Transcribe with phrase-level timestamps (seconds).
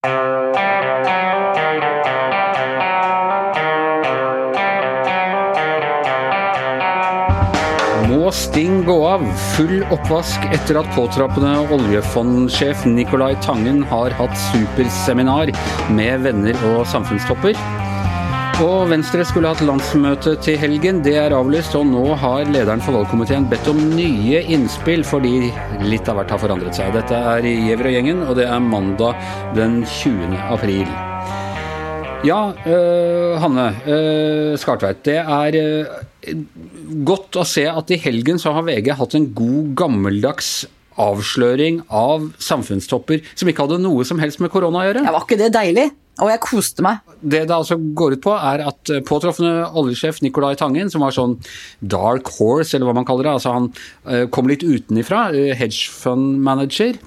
[0.00, 0.08] Må
[8.32, 9.26] Sting gå av?
[9.58, 15.52] Full oppvask etter at påtrappende oljefondsjef Nicolai Tangen har hatt superseminar
[15.92, 17.60] med venner og samfunnstopper.
[18.60, 20.98] Og Venstre skulle hatt landsmøte til helgen.
[21.00, 25.48] Det er avlyst, og nå har lederen for valgkomiteen bedt om nye innspill fordi
[25.88, 26.90] litt av hvert har forandret seg.
[26.92, 29.16] Dette er Giæver og gjengen, og det er mandag
[29.56, 30.36] den 20.
[30.52, 30.84] april.
[32.28, 35.00] Ja, øh, Hanne øh, Skartveit.
[35.08, 36.36] Det er øh,
[37.08, 40.52] godt å se at i helgen så har VG hatt en god, gammeldags
[41.00, 45.08] avsløring av samfunnstopper som ikke hadde noe som helst med korona å gjøre.
[45.08, 45.88] Ja, var ikke det deilig?
[46.20, 47.00] Og jeg koste meg.
[47.20, 51.38] Det det altså går ut på, er at påtroffende oljesjef Nicolai Tangen, som var sånn
[51.80, 53.70] dark horse, eller hva man kaller det, altså han
[54.32, 57.00] kom litt utenifra, hedgefund manager,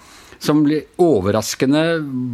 [0.44, 0.66] som
[1.00, 1.84] overraskende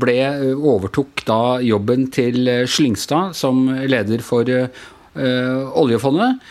[0.02, 0.18] ble,
[0.56, 6.42] overtok da jobben til Slyngstad som leder for uh, oljefondet.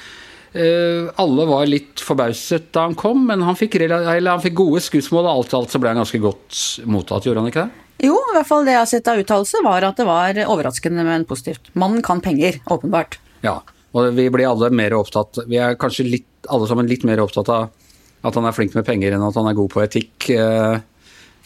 [0.55, 5.35] Alle var litt forbauset da han kom, men han fikk, han fikk gode skussmål, og
[5.35, 7.88] alt i alt så ble han ganske godt mottatt, gjorde han ikke det?
[8.03, 11.03] Jo, i hvert fall det jeg har sett av uttalelse, var at det var overraskende,
[11.07, 11.73] men positivt.
[11.79, 13.19] Mannen kan penger, åpenbart.
[13.43, 13.61] Ja,
[13.97, 17.49] og vi blir alle mer opptatt Vi er kanskje litt, alle sammen litt mer opptatt
[17.55, 17.69] av
[18.27, 20.31] at han er flink med penger enn at han er god på etikk.
[20.35, 20.79] Uh,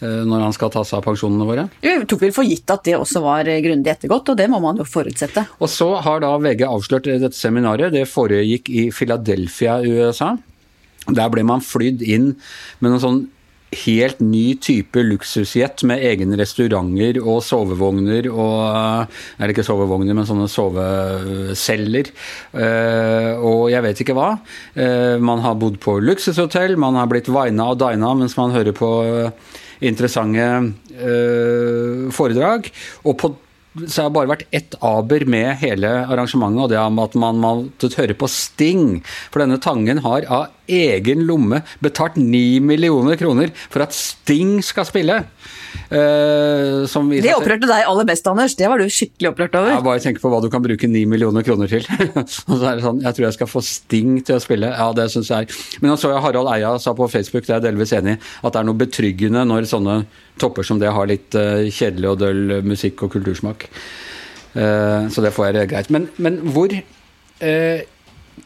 [0.03, 1.67] når han skal ta seg av pensjonene våre?
[1.85, 4.81] Vi tok vel for gitt at det også var grundig ettergått, og det må man
[4.81, 5.45] jo forutsette.
[5.63, 7.93] Og så har da VG avslørt dette seminaret.
[7.95, 10.33] Det foregikk i Philadelphia USA.
[11.07, 12.33] Der ble man flydd inn
[12.81, 13.23] med noen sånn
[13.73, 20.49] helt ny type luksusjet med egne restauranter og sovevogner og Eller ikke sovevogner, men sånne
[20.51, 22.13] soveceller.
[23.43, 24.31] Og jeg vet ikke hva.
[25.23, 28.91] Man har bodd på luksushotell, man har blitt vina og dina mens man hører på
[29.83, 30.47] interessante
[32.15, 32.69] foredrag.
[33.09, 33.35] Og på
[33.73, 37.41] så har det bare vært ett aber med hele arrangementet, og det er at man
[37.41, 39.01] måtte høre på Sting.
[39.33, 44.89] For denne Tangen har av egen lomme betalt ni millioner kroner for at Sting skal
[44.89, 45.23] spille.
[45.93, 46.89] Uh,
[47.21, 48.55] det opprørte deg aller best, Anders.
[48.59, 49.75] Det var du skikkelig opprørt over.
[49.75, 51.87] Jeg bare tenker på hva du kan bruke ni millioner kroner til.
[52.19, 54.73] og så er det sånn, Jeg tror jeg skal få Sting til å spille.
[54.73, 55.53] Ja, det syns jeg.
[55.85, 58.55] Men så jeg Harald Eia sa på Facebook, det er jeg delvis enig i, at
[58.55, 59.99] det er noe betryggende når sånne
[60.41, 63.69] topper som det har litt uh, kjedelig og døll musikk og kultursmak.
[64.57, 65.93] Uh, så det får jeg greit.
[65.95, 66.73] Men, men hvor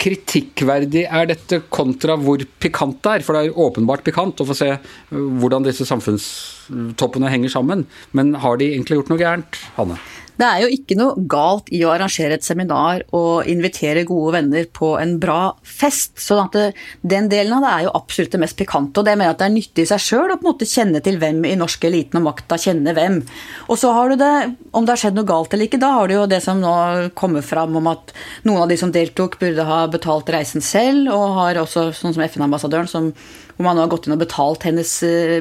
[0.02, 3.24] kritikkverdig er dette kontra hvor pikant det er?
[3.26, 4.70] For det er åpenbart pikant å få se
[5.10, 7.86] hvordan disse samfunnstoppene henger sammen.
[8.16, 9.98] Men har de egentlig gjort noe gærent, Hanne?
[10.36, 14.66] Det er jo ikke noe galt i å arrangere et seminar og invitere gode venner
[14.68, 16.18] på en bra fest.
[16.20, 19.00] Så den delen av det er jo absolutt det mest pikante.
[19.00, 20.68] Og det mener jeg at det er nyttig i seg sjøl å på en måte
[20.68, 23.22] kjenne til hvem i norsk eliten og makta kjenner hvem.
[23.70, 24.34] Og så har du det,
[24.76, 26.76] om det har skjedd noe galt eller ikke, da har du jo det som nå
[27.16, 28.12] kommer fram om at
[28.44, 32.24] noen av de som deltok, burde ha betalt reisen selv, og har også, sånn som
[32.28, 33.10] FN-ambassadøren, som
[33.56, 34.92] hvor man har gått inn og betalt hennes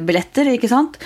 [0.05, 0.49] billetter.
[0.55, 0.97] ikke sant?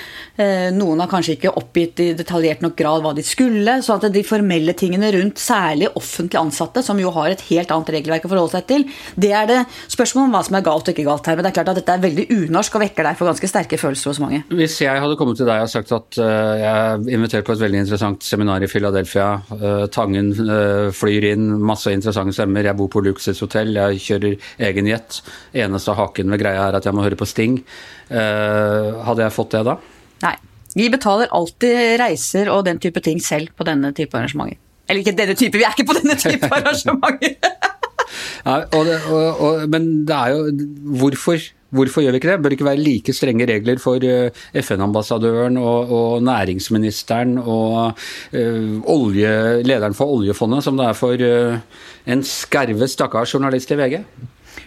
[0.75, 3.79] Noen har kanskje ikke oppgitt i detaljert nok grad hva de skulle.
[3.83, 7.91] Så at de formelle tingene rundt særlig offentlig ansatte, som jo har et helt annet
[7.97, 8.85] regelverk å forholde seg til,
[9.19, 9.59] det er det
[9.91, 11.37] spørsmål om hva som er galt og ikke galt her.
[11.39, 13.79] Men det er klart at dette er veldig unorsk og vekker deg for ganske sterke
[13.81, 14.43] følelser hos mange.
[14.53, 17.63] Hvis jeg hadde kommet til deg og sagt at uh, jeg er invitert på et
[17.63, 19.29] veldig interessant seminar i Philadelphia,
[19.93, 20.31] Tangen
[20.95, 25.19] flyr inn, masse interessante stemmer, jeg bor på luksushotell, jeg kjører egen jet,
[25.57, 27.61] eneste haken ved greia er at jeg må må høre på Sting.
[28.09, 29.79] hadde jeg fått det da?
[30.25, 30.35] Nei.
[30.77, 34.59] Vi betaler alltid reiser og den type ting selv på denne type arrangementer.
[34.89, 37.37] Eller ikke denne type, vi er ikke på denne type arrangementer!
[38.45, 40.67] ja, og det, og, og, men det er jo
[41.01, 41.41] Hvorfor?
[41.69, 42.37] Hvorfor gjør vi ikke det?
[42.41, 44.01] Bør det ikke være like strenge regler for
[44.57, 47.93] FN-ambassadøren og, og, næringsministeren og
[48.33, 53.77] uh, olje, lederen for oljefondet som det er for uh, en skerve, stakkars journalist i
[53.77, 53.99] VG?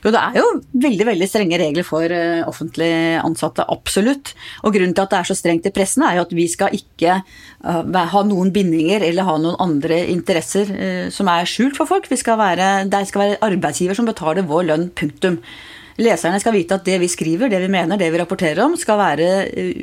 [0.03, 0.47] Jo, det er jo
[0.83, 2.91] veldig veldig strenge regler for uh, offentlig
[3.23, 4.33] ansatte, absolutt.
[4.67, 6.75] Og grunnen til at det er så strengt i pressen, er jo at vi skal
[6.75, 11.91] ikke uh, ha noen bindinger eller ha noen andre interesser uh, som er skjult for
[11.91, 12.11] folk.
[12.11, 15.39] Vi skal være, det skal være arbeidsgiver som betaler vår lønn, punktum.
[16.03, 18.99] Leserne skal vite at det vi skriver, det vi mener, det vi rapporterer om, skal
[18.99, 19.31] være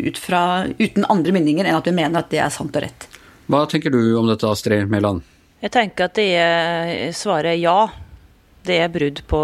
[0.10, 0.44] ut fra,
[0.81, 3.07] uten andre bindinger enn at vi mener at det er sant og rett.
[3.48, 5.24] Hva tenker du om dette, Astrid Mæland?
[5.63, 7.88] Jeg tenker at det er svaret ja
[8.67, 9.41] det er brudd på,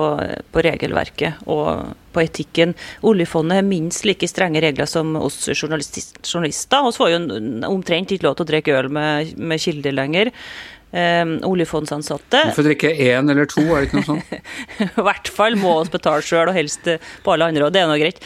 [0.52, 2.76] på, regelverket og på etikken.
[3.08, 6.86] Oljefondet har minst like strenge regler som oss journalister.
[6.86, 7.20] Vi får jo
[7.70, 10.34] omtrent ikke lov til å drikke øl med, med kilder lenger.
[10.96, 12.40] Um, oljefondsansatte.
[12.52, 14.30] Du får drikke én eller to, er det ikke noe sånt?
[14.86, 16.88] I hvert fall må vi betale sjøl, og helst
[17.26, 18.22] på alle andre, og det er nå greit.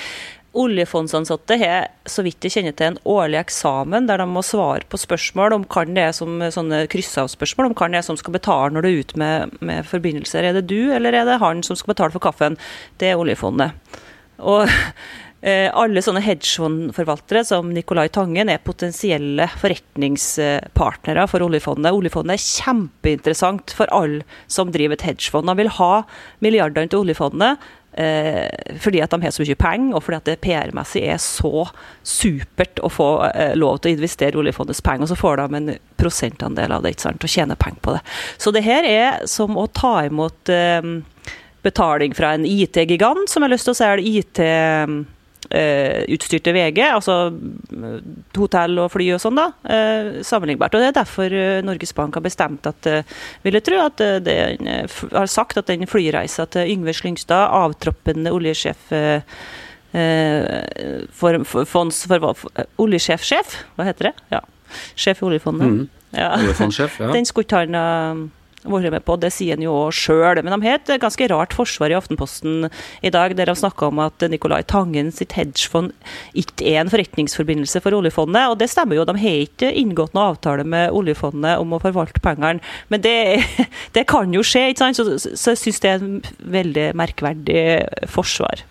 [0.59, 4.99] Oljefondsansatte har, så vidt jeg kjenner til, en årlig eksamen der de må svare på
[4.99, 8.75] spørsmål om hva det er som sånne kryssavspørsmål, om hva det er som skal betale
[8.75, 10.49] når du er ute med, med forbindelser.
[10.49, 12.59] Er det du, eller er det han som skal betale for kaffen?
[12.99, 13.97] Det er oljefondet.
[14.39, 14.67] Og
[15.39, 21.95] Eh, alle sånne hedgefondforvaltere som Nicolai Tangen er potensielle forretningspartnere for oljefondet.
[21.95, 25.47] Oljefondet er kjempeinteressant for alle som driver et hedgefond.
[25.47, 25.93] De vil ha
[26.43, 27.69] milliardene til oljefondet
[28.79, 31.65] fordi at de har så mye penger, og fordi at det PR-messig er så
[32.05, 35.07] supert å få eh, lov til å investere oljefondets penger.
[35.07, 38.03] Og så får de en prosentandel av det, ikke sant, og tjener penger på det.
[38.37, 40.91] Så det her er som å ta imot eh,
[41.65, 45.03] betaling fra en IT-gigant som har lyst til å selge IT Uh,
[45.49, 47.99] utstyrte VG, altså uh,
[48.37, 50.75] hotell og fly og sånn, da, uh, sammenlignbart.
[50.75, 51.35] Og Det er derfor
[51.65, 52.89] Norges Bank har bestemt at
[53.43, 58.89] vil jeg tro, at den har sagt at den flyreisa til Yngve Slyngstad, avtroppende oljesjef
[61.17, 64.15] for, for, fonds, for, Oljesjefsjef, hva heter det?
[64.35, 64.43] Ja.
[64.93, 65.71] Sjef i oljefondet.
[65.71, 65.87] Mm.
[66.13, 66.35] Ja.
[66.37, 67.09] Oljefondsjef, ja.
[67.17, 68.29] Den skulle han
[68.63, 69.17] vært med på.
[69.19, 70.41] Det sier han jo sjøl.
[70.43, 72.69] Men de har et ganske rart forsvar i Aftenposten
[73.05, 75.93] i dag, der de snakker om at Nicolai Tangen sitt hedgefond
[76.37, 78.49] ikke er en forretningsforbindelse for oljefondet.
[78.51, 82.23] Og det stemmer jo, de har ikke inngått noen avtale med oljefondet om å forvalte
[82.23, 82.63] pengene.
[82.91, 83.43] Men det,
[83.95, 84.99] det kan jo skje, ikke sant?
[84.99, 86.19] Så, så jeg syns det er en
[86.59, 87.63] veldig merkverdig
[88.11, 88.65] forsvar.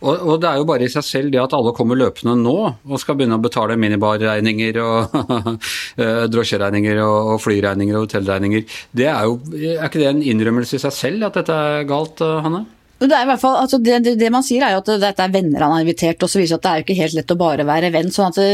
[0.00, 2.56] Og, og, det er jo bare i seg selv det at alle kommer løpende nå
[2.70, 5.16] og skal begynne å betale minibarregninger og
[6.00, 8.64] eh, drosjeregninger og, og flyregninger og hotellregninger.
[8.96, 9.38] Det er, jo,
[9.76, 12.64] er ikke det en innrømmelse i seg selv at dette er galt, eh, Hanne?
[13.00, 15.24] Det, er i hvert fall, altså det, det, det, man sier er jo at dette
[15.24, 17.16] er venner han har invitert, og så viser det at det er jo ikke helt
[17.16, 18.10] lett å bare være venn.
[18.12, 18.50] sånn at det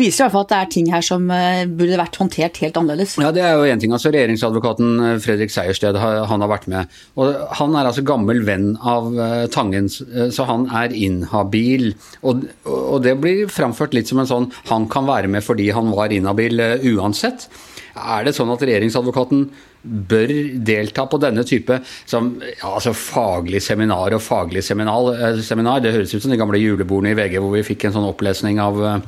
[0.00, 2.78] viser i hvert fall at det er ting her som eh, burde vært håndtert helt
[2.80, 3.16] annerledes.
[3.22, 3.92] Ja, det er jo én ting.
[3.94, 6.94] altså Regjeringsadvokaten eh, Fredrik Sejersted han har vært med.
[7.20, 11.92] Og Han er altså gammel venn av eh, Tangen, så han er inhabil.
[12.22, 15.92] Og, og det blir framført litt som en sånn han kan være med fordi han
[15.94, 16.60] var inhabil
[16.94, 17.48] uansett.
[17.94, 19.46] Er det sånn at regjeringsadvokaten
[19.84, 20.32] bør
[20.64, 21.76] delta på denne type
[22.08, 26.38] som, ja, altså faglig seminar og faglig seminar, eh, seminar, Det høres ut som de
[26.40, 28.98] gamle julebordene i VG hvor vi fikk en sånn opplesning av uh,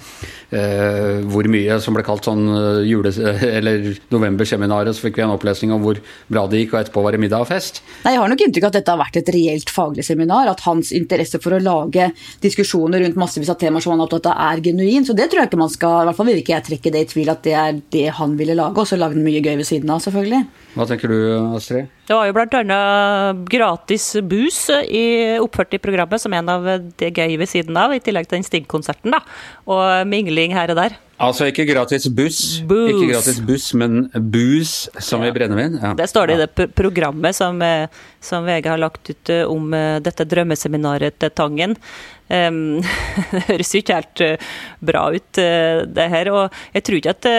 [1.27, 2.45] hvor mye som ble kalt sånn
[2.87, 3.13] jule-
[3.57, 4.95] eller novemberseminaret.
[4.95, 7.47] Så fikk vi en opplesning om hvor bra det gikk, og etterpå var det middag
[7.47, 7.83] og fest.
[8.05, 10.51] Nei, Jeg har nok inntrykk av at dette har vært et reelt faglig seminar.
[10.53, 12.11] At hans interesse for å lage
[12.45, 15.07] diskusjoner rundt massevis av temaer som han er opptatt av, er genuin.
[15.09, 17.05] Så det tror jeg ikke man skal I hvert fall vil ikke jeg trekke det
[17.07, 19.69] i tvil at det er det han ville lage, og så lagde mye gøy ved
[19.69, 20.45] siden av, selvfølgelig.
[20.77, 21.17] Hva tenker du,
[21.57, 21.89] Astrid?
[22.07, 22.81] Det var jo bl.a.
[23.49, 25.07] gratis bus i,
[25.41, 26.69] oppført i programmet som en av
[27.01, 29.17] det gøye ved siden av, i tillegg til den Sting-konserten.
[29.17, 29.23] da,
[29.65, 30.99] Og mingling her og der.
[31.17, 35.31] Altså ikke gratis buss, ikke gratis buss, men bus som ja.
[35.31, 35.79] i brennevin?
[35.81, 35.95] Ja.
[35.97, 37.89] Det står det i det programmet som, eh,
[38.21, 41.73] som, VG har lagt ut eh, om eh, dette drømmeseminaret til Tangen.
[42.29, 42.83] Um,
[43.33, 44.23] det høres jo ikke helt
[44.85, 46.33] bra ut, det her.
[46.35, 47.31] Og jeg tror ikke at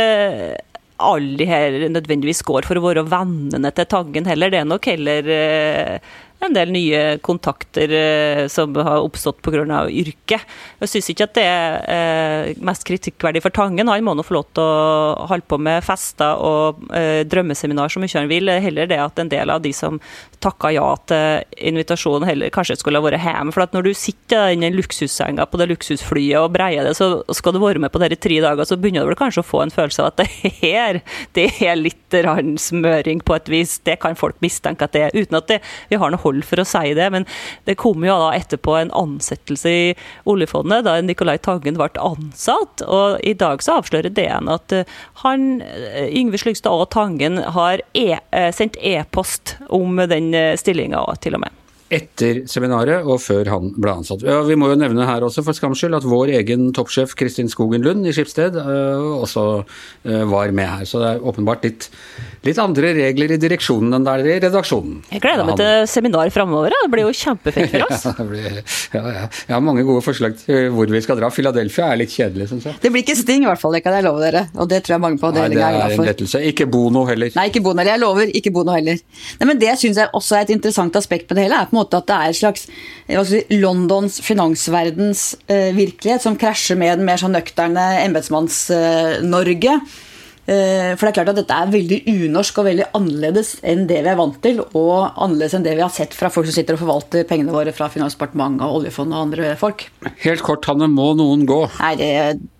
[0.97, 4.53] alle de her nødvendigvis går for å være vennene til Taggen heller.
[4.53, 6.15] Det er nok heller eh,
[6.45, 9.65] en del nye kontakter eh, som har oppstått pga.
[9.89, 10.45] yrket.
[10.81, 13.89] Jeg syns ikke at det er eh, mest kritikkverdig for Tangen.
[13.89, 18.01] Han må nå få lov til å holde på med fester og eh, drømmeseminar så
[18.03, 18.51] mye han vil.
[18.61, 19.99] Heller det at en del av de som
[20.43, 23.53] takka ja til invitasjonen, heller kanskje skulle ha vært hjemme.
[23.55, 27.23] For at når du sitter i den luksussenga på det luksusflyet og breier det, så
[27.35, 29.63] skal du være med på det i tre dager, så begynner du kanskje å få
[29.65, 31.01] en følelse av at det her
[31.37, 32.17] det er litt
[32.61, 33.77] smøring på et vis.
[33.85, 35.59] Det kan folk mistenke at det er, uten at det,
[35.89, 37.09] vi har noe hold for å si det.
[37.13, 37.27] Men
[37.67, 39.85] det kom jo da etterpå en ansettelse i
[40.29, 42.83] oljefondet, da Nicolai Tangen ble ansatt.
[42.85, 47.83] Og i dag så avslører DN at eh, han, eh, Yngve Slyngstad og Tangen har
[47.97, 51.56] e eh, sendt e-post om den stillinga til og med
[51.93, 54.23] etter seminaret og før han ble ansatt.
[54.27, 57.47] Ja, vi må jo nevne her også for skams skyld at vår egen toppsjef Kristin
[57.51, 60.87] Skogen Lund i Skipsted uh, også uh, var med her.
[60.89, 61.87] Så det er åpenbart litt,
[62.47, 64.99] litt, andre regler i direksjonen enn der i redaksjonen.
[65.13, 66.75] Jeg gleder meg til seminar framover.
[66.75, 68.03] Det blir jo kjempefint for oss.
[68.09, 68.59] ja, blir,
[68.97, 69.23] ja, ja.
[69.47, 71.31] Jeg har mange gode forslag til hvor vi skal dra.
[71.31, 72.81] Philadelphia er litt kjedelig, syns jeg.
[72.83, 74.43] Det blir ikke Sting i hvert fall, det kan jeg love dere.
[74.59, 75.55] Og det tror jeg mange på er glad for.
[75.55, 76.43] Det er en lettelse.
[76.51, 77.31] Ikke Bono heller.
[77.39, 77.95] Nei, ikke Bono heller.
[77.95, 78.99] Jeg lover, ikke Bono heller.
[79.39, 81.63] Nei, men Det syns jeg også er et interessant aspekt på det hele.
[81.63, 82.67] er på måte at det er et slags
[83.29, 89.79] si, Londons finansverdens eh, virkelighet som krasjer med den mer sånn nøkterne Embetsmanns-Norge.
[90.47, 93.99] Eh, for det er klart at dette er veldig unorsk og veldig annerledes enn det
[94.05, 96.77] vi er vant til, og annerledes enn det vi har sett fra folk som sitter
[96.77, 99.89] og forvalter pengene våre fra Finansdepartementet og oljefondet og andre folk.
[100.23, 101.59] Helt kort, Hanne, må noen gå?
[101.81, 102.11] Nei, det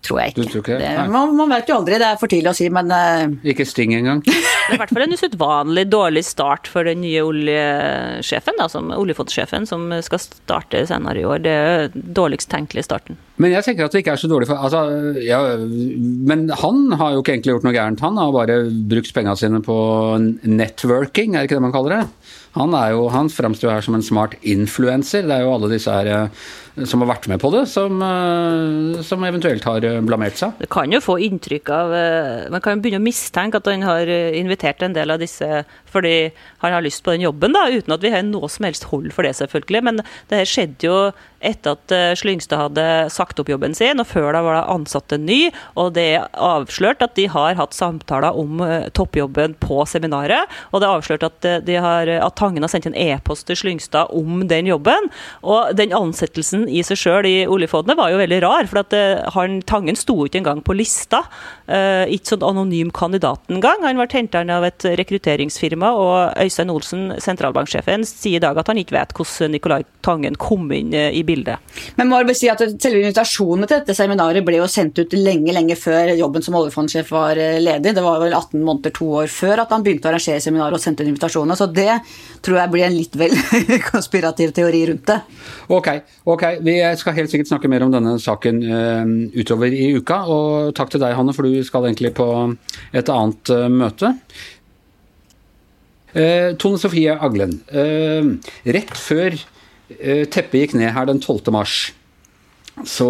[0.04, 0.76] tror jeg ikke.
[0.80, 3.24] Det, man, man, vet jo aldri, det er for tidlig å si, men uh...
[3.48, 4.20] Ikke Sting engang?
[4.68, 8.90] Det er i hvert fall en usedvanlig dårlig start for den nye oljesjefen, da, som,
[8.92, 11.40] oljefondsjefen, som skal starte senere i år.
[11.40, 13.16] Det er dårligst tenkelig starten.
[13.40, 14.82] Men jeg tenker at det ikke er så dårlig for altså,
[15.22, 19.38] ja, Men han har jo ikke egentlig gjort noe gærent, han har bare brukt pengene
[19.38, 19.78] sine på
[20.42, 22.04] networking, er det ikke det man kaller det?
[22.58, 25.26] Han, er jo, han fremstår her som en smart influenser.
[25.28, 26.46] Det er jo alle disse her eh,
[26.86, 30.56] som har vært med på det, som, eh, som, eventuelt har eh, blamert seg.
[30.60, 31.94] Det kan jo få inntrykk av
[32.52, 36.30] Man kan jo begynne å mistenke at han har invitert en del av disse fordi
[36.60, 39.08] han har lyst på den jobben, da, uten at vi har noe som helst hold
[39.16, 39.80] for det, selvfølgelig.
[39.86, 40.96] Men det her skjedde jo
[41.38, 42.84] etter at Slyngstad hadde
[43.14, 45.38] sagt opp jobben sin, og før da var det ansatt en ny.
[45.80, 48.60] Og det er avslørt at de har hatt samtaler om
[48.92, 50.52] toppjobben på seminaret.
[50.74, 51.48] Og det er avslørt at,
[51.88, 55.08] har, at Tangen har sendt en e-post til Slyngstad om den jobben.
[55.40, 58.68] Og den ansettelsen i seg sjøl i oljefondet var jo veldig rar.
[58.70, 61.24] For at uh, han, Tangen sto ikke engang på lista.
[61.68, 63.84] Uh, ikke sånn anonym kandidat engang.
[63.86, 68.80] Han ble henta av et rekrutteringsfirma, og Øystein Olsen, sentralbanksjefen, sier i dag at han
[68.80, 71.60] ikke vet hvordan Nicolai Tangen kom inn uh, i bildet.
[71.98, 75.52] Men må jeg si at selve invitasjonene til dette seminaret ble jo sendt ut lenge,
[75.54, 77.94] lenge før jobben som oljefondsjef var ledig.
[77.96, 80.82] Det var vel 18 måneder, to år før at han begynte å arrangere seminaret og
[80.82, 81.58] sendte ut invitasjoner.
[81.58, 82.00] Så det
[82.44, 83.34] tror jeg blir en litt vel
[83.92, 85.18] konspirativ teori rundt det.
[85.74, 85.88] Ok,
[86.24, 86.44] ok.
[86.64, 90.22] Vi skal helt sikkert snakke mer om denne saken uh, utover i uka.
[90.30, 92.28] Og takk til deg, Hanne, for du skal egentlig på
[92.92, 94.14] et annet uh, møte.
[96.14, 97.60] Uh, Tone Sofie Aglen.
[98.64, 99.38] rett før
[99.88, 101.48] teppet gikk ned her den 12.
[101.54, 101.78] mars
[102.86, 103.08] så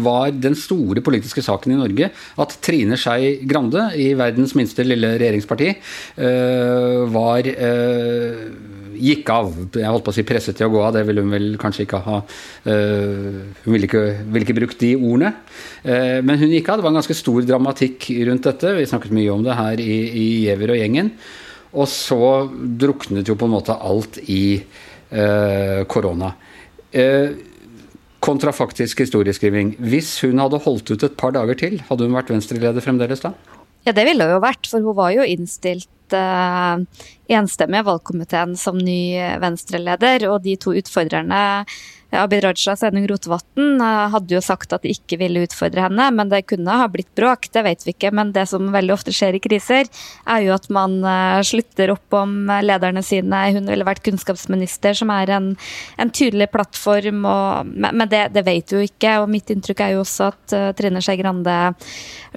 [0.00, 2.06] var den store politiske saken i Norge
[2.40, 5.74] at Trine Skei Grande, i verdens minste lille regjeringsparti,
[7.12, 7.50] var
[8.98, 9.52] gikk av.
[9.76, 11.86] Jeg holdt på å si presset til å gå av, det ville hun vel kanskje
[11.86, 12.20] ikke ha
[12.66, 15.32] Hun ville ikke, ville ikke brukt de ordene.
[15.84, 16.78] men hun gikk av.
[16.78, 18.74] Det var en ganske stor dramatikk rundt dette.
[18.76, 21.10] Vi snakket mye om det her i, i Giæver og gjengen.
[21.76, 22.20] Og så
[22.82, 24.62] druknet jo på en måte alt i
[25.86, 26.32] korona.
[26.96, 27.36] Uh,
[28.26, 29.76] kontrafaktisk historieskriving.
[29.78, 33.34] Hvis hun hadde holdt ut et par dager til, hadde hun vært venstreleder fremdeles da?
[33.86, 36.82] Ja, det ville hun jo vært, for hun var jo innstilt uh,
[37.30, 41.42] enstemmig valgkomiteen som ny venstreleder, og de to utfordrerne
[42.14, 46.30] Abid Raja Sveinung Rotevatn eh, hadde jo sagt at de ikke ville utfordre henne, men
[46.30, 48.12] det kunne ha blitt bråk, det vet vi ikke.
[48.14, 49.90] Men det som veldig ofte skjer i kriser,
[50.30, 53.42] er jo at man eh, slutter opp om lederne sine.
[53.56, 55.52] Hun ville vært kunnskapsminister, som er en,
[55.98, 59.18] en tydelig plattform, og, men det, det, vet du ikke.
[59.24, 61.58] Og mitt inntrykk er jo også at uh, Trine Skei Grande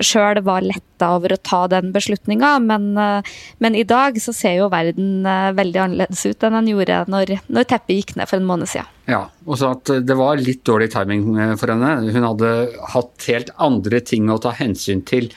[0.01, 4.69] sjøl var letta over å ta den beslutninga, men, men, i dag så ser jo
[4.71, 5.23] verden
[5.55, 8.87] veldig annerledes ut enn den gjorde når, når teppet gikk ned for en måned siden.
[9.09, 12.11] Ja, og så at det var litt dårlig timing eh, for henne.
[12.13, 12.51] Hun hadde
[12.93, 15.31] hatt helt andre ting å ta hensyn til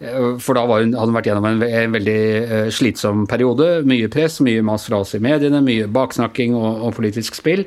[0.00, 3.66] Eh, for da hun, hadde hun vært gjennom en, en, veldig eh, slitsom periode.
[3.88, 7.64] Mye press, mye mas fra oss i mediene, mye baksnakking og, og politisk spill.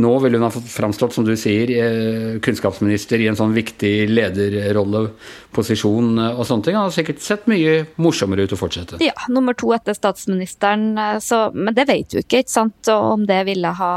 [0.00, 6.16] Nå ville hun ha framstått, som du sier, eh, kunnskapsminister i en sånn viktig lederrolleposisjon
[6.30, 6.78] og sånne ting.
[6.78, 9.02] Han har sikkert sett mye morsommere ut å fortsette.
[9.04, 10.94] Ja, nummer to etter statsministeren.
[11.20, 13.94] Så, men det vet du ikke, ikke sant, om det ville ha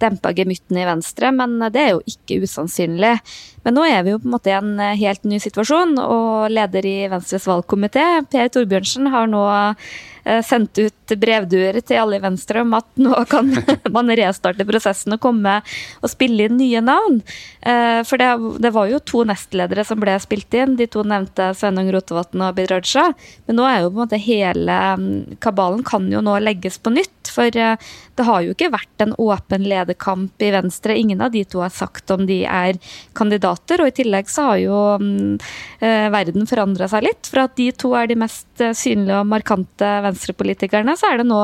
[0.00, 3.16] dempa gemyttene i Venstre, men det er jo ikke usannsynlig.
[3.64, 6.52] Men nå er vi jo på en måte i en eh, helt ny situasjon, og
[6.52, 9.44] leder i Venstres valgkomité, Per Torbjørnsen, har nå
[10.24, 13.48] Eh, sendt ut brevduer til alle i Venstre om at nå kan
[13.94, 17.20] man restarte prosessen og komme og spille inn nye navn.
[17.64, 18.28] Eh, for det,
[18.60, 22.50] det var jo to nestledere som ble spilt inn, de to nevnte Sveinung Rotevatn og
[22.50, 23.08] Abid Raja.
[23.48, 26.92] Men nå er jo på en måte hele mm, kabalen kan jo nå legges på
[26.94, 27.16] nytt.
[27.30, 27.46] For
[28.20, 30.96] det har jo ikke vært en åpen lederkamp i Venstre.
[31.00, 32.76] Ingen av de to har sagt om de er
[33.16, 33.80] kandidater.
[33.80, 34.80] Og i tillegg så har jo
[35.80, 37.30] eh, verden forandra seg litt.
[37.30, 41.40] For at de to er de mest synlige og markante venstrepolitikerne, så er det nå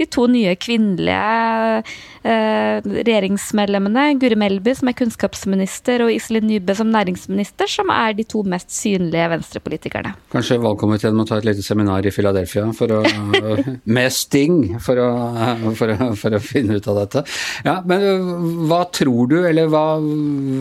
[0.00, 1.84] de to nye kvinnelige
[2.26, 8.26] eh, regjeringsmedlemmene, Guri Melby som er kunnskapsminister og Iselin Nybø som næringsminister, som er de
[8.26, 10.16] to mest synlige venstrepolitikerne.
[10.34, 13.02] Kanskje valgkomiteen må ta et lite seminar i Philadelphia for å,
[13.96, 15.10] med Sting for å,
[15.78, 17.22] for, å, for å, finne ut av dette.
[17.66, 18.30] Ja, men øh,
[18.70, 19.84] hva tror du, eller hva,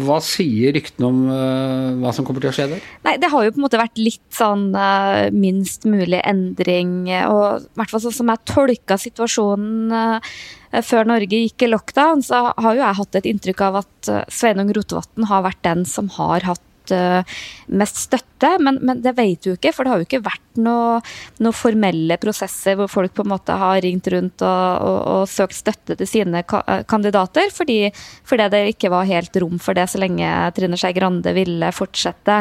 [0.08, 2.84] hva sier ryktene om uh, hva som kommer til å skje der?
[3.06, 7.08] Nei, Det har jo på en måte vært litt sånn uh, minst mulig endring.
[7.30, 10.38] og i hvert fall sånn som jeg tolka situasjonen uh,
[10.86, 14.74] før Norge gikk i lockdown, så har jo jeg hatt et inntrykk av at Sveinung
[14.76, 18.52] Rotevatn har vært den som har hatt mest støtte.
[18.62, 21.04] Men, men, det vet du ikke, for det har jo ikke vært noen
[21.44, 25.58] noe formelle prosesser hvor folk på en måte har ringt rundt og, og, og søkt
[25.58, 26.44] støtte til sine
[26.88, 27.90] kandidater, fordi,
[28.24, 32.38] fordi, det ikke var helt rom for det så lenge Trine Skei Grande ville fortsette.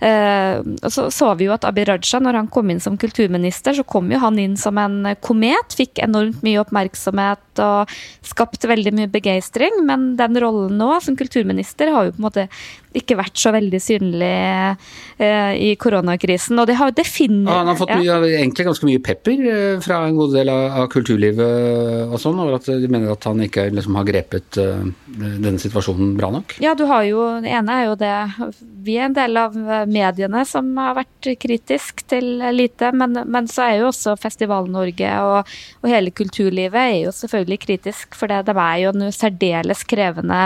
[0.00, 3.84] og så så vi jo at Abid Raja, når han kom inn som kulturminister, så
[3.86, 5.76] kom jo han inn som en komet.
[5.76, 7.92] Fikk enormt mye oppmerksomhet og
[8.26, 9.82] skapt veldig mye begeistring.
[9.88, 12.46] Men den rollen nå, som kulturminister, har jo på en måte
[12.96, 14.30] ikke vært så veldig synlig
[15.22, 16.58] eh, i koronakrisen.
[16.58, 18.18] Og det har definitivt ja, Han har fått mye, ja.
[18.40, 22.58] egentlig ganske mye pepper eh, fra en god del av, av kulturlivet og sånn, over
[22.58, 26.56] at de mener at han ikke liksom, har grepet uh, denne situasjonen bra nok?
[26.62, 28.12] Ja, du har jo Det ene er jo det
[28.86, 29.56] Vi er en del av
[29.90, 35.50] mediene som har vært kritisk til lite, men, men så er jo også Festival-Norge og,
[35.82, 40.40] og, hele kulturlivet er jo selvfølgelig kritisk, for det, det er jo en særdeles krevende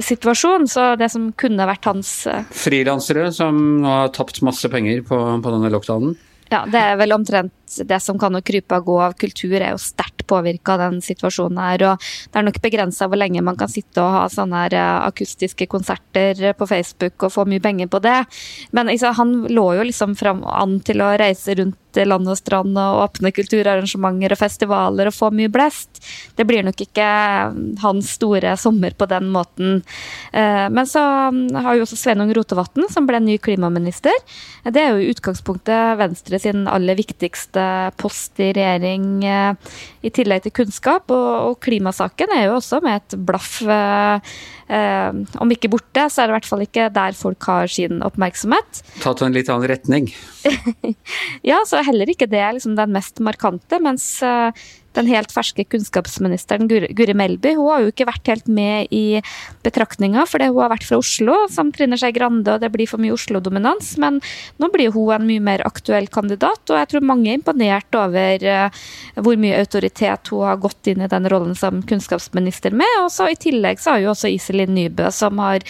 [0.00, 0.68] situasjon.
[0.68, 5.54] Så det som kunne vært hans eh, Frilansere som har tapt masse penger på, på
[5.54, 6.14] denne lockdownen?
[6.52, 7.54] Ja, det er vel omtrent
[7.88, 11.60] det som kan krype og gå av kultur, er jo sterkt påvirka av den situasjonen
[11.62, 11.86] her.
[11.90, 14.96] Og det er nok begrensa hvor lenge man kan sitte og ha sånne her eh,
[15.08, 18.18] akustiske konserter på Facebook og få mye penger på det.
[18.72, 22.76] Men liksom, han lå jo liksom fram an til å reise rundt land og strand
[22.78, 26.00] og åpne kulturarrangementer og festivaler og få mye blest.
[26.38, 27.08] Det blir nok ikke
[27.82, 29.82] hans store sommer på den måten.
[30.32, 31.02] Eh, men så
[31.34, 34.16] mm, har jo også Sveinung Rotevatn, som ble ny klimaminister.
[34.64, 37.61] Det er jo i utgangspunktet Venstre sin aller viktigste
[38.00, 41.12] post i regjering, eh, i tillegg til kunnskap.
[41.12, 44.34] Og, klimasaken er jo også med et blaff eh,
[44.72, 48.82] om ikke borte, så er det i hvert fall ikke der folk har sin oppmerksomhet.
[49.02, 50.12] Tatt en litt annen retning?
[51.50, 53.78] ja, så heller ikke det er liksom den mest markante.
[53.82, 54.50] Mens uh,
[54.96, 59.20] den helt ferske kunnskapsministeren Guri Melby hun har jo ikke vært helt med i
[59.64, 63.02] betraktninga, fordi hun har vært fra Oslo, som Trine Skei Grande, og det blir for
[63.02, 63.94] mye Oslo-dominans.
[64.02, 64.20] Men
[64.60, 68.46] nå blir hun en mye mer aktuell kandidat, og jeg tror mange er imponert over
[68.46, 68.82] uh,
[69.24, 72.98] hvor mye autoritet hun har gått inn i den rollen som kunnskapsminister med.
[73.02, 75.66] Og så i tillegg så har jo også Iselin Nybø, som har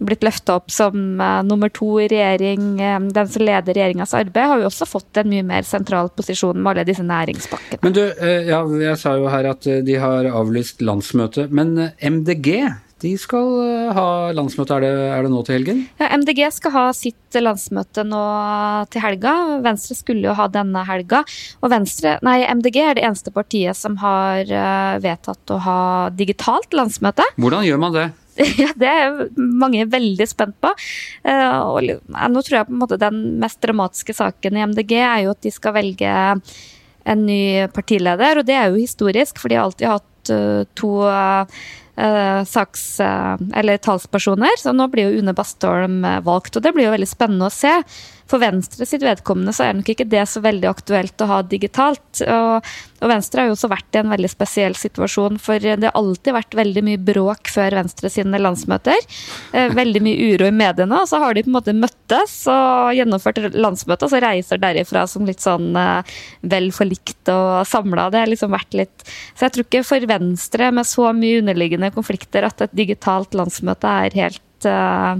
[0.00, 2.74] blitt løfta opp som uh, nummer to i regjering.
[2.80, 6.60] Um, den som leder regjeringas arbeid, har jo også fått en mye mer sentral posisjon
[6.60, 7.82] med alle disse næringspakkene.
[7.84, 11.50] Men du, uh, ja, jeg sa jo her at de har avlyst landsmøte.
[11.52, 12.54] Men MDG
[13.00, 13.46] de skal
[13.96, 15.78] ha landsmøte, er det, er det, nå til helgen?
[15.96, 18.20] Ja, MDG skal ha sitt landsmøte nå
[18.92, 19.32] til helga.
[19.64, 21.22] Venstre skulle jo ha denne helga.
[21.64, 24.44] Og Venstre, nei, MDG er det eneste partiet som har
[25.00, 25.80] vedtatt å ha
[26.12, 27.24] digitalt landsmøte.
[27.40, 28.10] Hvordan gjør man det?
[28.60, 30.72] Ja, det er mange veldig spent på.
[31.28, 35.24] Eh, og nå tror jeg på en måte den mest dramatiske saken i MDG er
[35.26, 36.14] jo at de skal velge
[37.10, 37.42] en ny
[37.74, 41.44] partileder, og det er jo historisk, for de har alltid hatt eh, to uh,
[42.48, 44.56] saks, eller talspersoner.
[44.60, 47.74] Så nå blir jo Une Bastholm valgt, og det blir jo veldig spennende å se.
[48.30, 52.22] For Venstre sitt vedkommende så er nok ikke det så veldig aktuelt å ha digitalt.
[52.22, 52.68] Og,
[53.00, 56.36] og, Venstre har jo også vært i en veldig spesiell situasjon, for det har alltid
[56.36, 59.00] vært veldig mye bråk før Venstre sine landsmøter.
[59.50, 61.00] Eh, veldig mye uro i mediene.
[61.02, 65.06] Og så har de på en måte møttes og gjennomført landsmøtet, og så reiser derifra
[65.10, 66.20] som litt sånn eh,
[66.52, 68.10] vel forlikt og samla.
[68.14, 71.90] Det har liksom vært litt Så jeg tror ikke for Venstre, med så mye underliggende
[71.94, 75.18] konflikter, at et digitalt landsmøte er helt uh,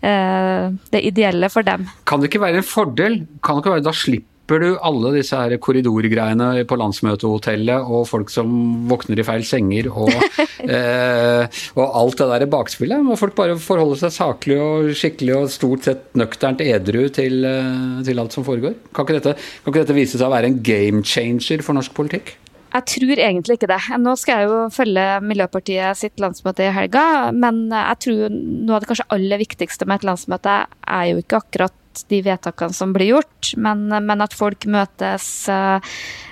[0.00, 1.88] det ideelle for dem.
[2.06, 3.22] Kan det ikke være en fordel?
[3.42, 8.30] Kan det ikke være, Da slipper du alle disse her korridorgreiene på landsmøtehotellet og folk
[8.32, 8.48] som
[8.88, 10.08] våkner i feil senger og,
[10.64, 13.04] eh, og alt det der bakspillet.
[13.04, 18.02] Må folk bare forholde seg saklig og skikkelig og stort sett nøkternt edru til, eh,
[18.08, 18.78] til alt som foregår?
[18.94, 21.92] Kan ikke, dette, kan ikke dette vise seg å være en game changer for norsk
[21.96, 22.38] politikk?
[22.68, 23.80] Jeg tror egentlig ikke det.
[24.02, 28.84] Nå skal jeg jo følge Miljøpartiet sitt landsmøte i helga, men jeg tror noe av
[28.84, 33.14] det kanskje aller viktigste med et landsmøte er jo ikke akkurat de vedtakene som blir
[33.14, 35.80] gjort, men, men at folk møtes, uh,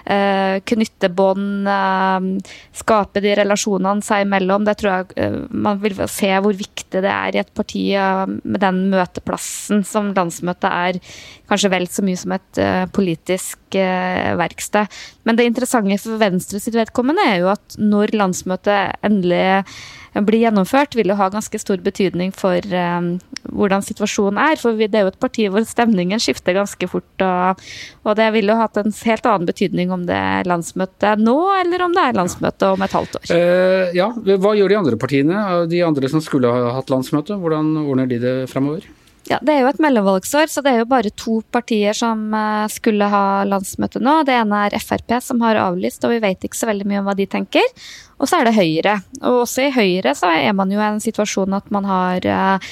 [0.07, 4.67] knytte bånd, uh, skape de relasjonene seg imellom.
[4.67, 8.61] Det tror jeg uh, man vil se hvor viktig det er i et parti med
[8.63, 11.01] den møteplassen som landsmøtet er.
[11.51, 12.61] Kanskje vel så mye som et
[12.95, 14.91] politisk verksted.
[15.27, 19.67] Men det interessante for Venstre sitt vedkommende er jo at når landsmøtet endelig
[20.17, 24.61] blir gjennomført, vil jo ha ganske stor betydning for hvordan situasjonen er.
[24.61, 27.27] For det er jo et parti hvor stemningen skifter ganske fort.
[27.27, 31.87] Og, det ville jo hatt en helt annen betydning om det er landsmøte nå, eller
[31.87, 33.33] om det er landsmøte om et halvt år.
[33.33, 37.41] Uh, ja, Hva gjør de andre partiene, de andre som skulle ha hatt landsmøte?
[37.41, 38.87] Hvordan ordner de det fremover?
[39.27, 42.67] Ja, Det er jo et mellomvalgsår, så det er jo bare to partier som eh,
[42.71, 44.21] skulle ha landsmøte nå.
[44.27, 47.09] Det ene er Frp, som har avlyst, og vi vet ikke så veldig mye om
[47.11, 47.67] hva de tenker.
[48.17, 48.95] Og så er det Høyre.
[49.23, 52.71] Og også i Høyre så er man jo i en situasjon at man har uh,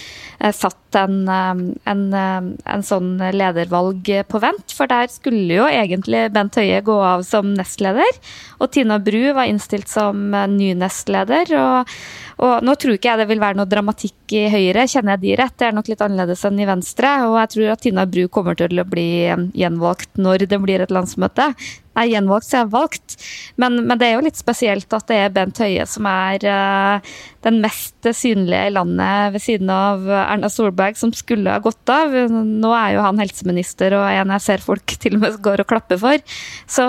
[0.56, 4.72] satt en, en, en, sånn ledervalg på vent.
[4.76, 8.20] For der skulle jo egentlig Bent Høie gå av som nestleder.
[8.62, 11.56] Og Tina Bru var innstilt som ny nestleder.
[11.60, 11.96] og
[12.42, 15.36] og nå tror ikke jeg det vil være noe dramatikk i Høyre, kjenner jeg de
[15.38, 15.54] rett.
[15.60, 17.12] Det er nok litt annerledes enn i Venstre.
[17.28, 19.06] Og jeg tror at Tina Bru kommer til å bli
[19.54, 21.52] gjenvalgt når det blir et landsmøte.
[21.94, 23.16] Nei, gjenvalgt så er har valgt.
[23.60, 27.14] Men, men, det er jo litt spesielt at det er Bent Høie som er uh,
[27.46, 32.14] den mest synlige i landet ved siden av Erna Solberg, som skulle ha gått av.
[32.32, 35.70] Nå er jo han helseminister og en jeg ser folk til og med går og
[35.70, 36.36] klapper for.
[36.66, 36.88] Så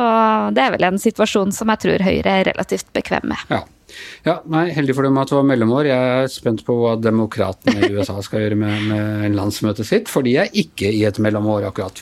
[0.55, 3.47] det er vel en situasjon som jeg tror Høyre er relativt bekvem med.
[3.53, 3.63] Ja.
[4.25, 5.89] Ja, nei, Heldig for dem at det var mellomår.
[5.89, 10.25] Jeg er spent på hva demokratene i USA skal gjøre med, med landsmøtet sitt, for
[10.25, 12.01] de er ikke i et mellomår akkurat.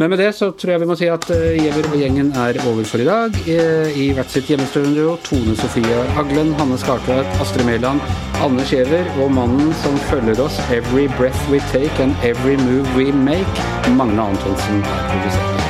[0.00, 2.58] Men med det så tror jeg vi må si at uh, Giæver og gjengen er
[2.66, 3.38] over for i dag.
[3.46, 3.58] I,
[4.06, 8.02] i hvert sitt hjemmestudio Tone Sofie Aglen, Hanne Skartvedt, Astrid Mæland,
[8.42, 13.12] Anders Giæver og mannen som følger oss every breath we take and every move we
[13.12, 15.68] make, Magne Antonsen er produsert.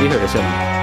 [0.00, 0.73] Vi høres igjen.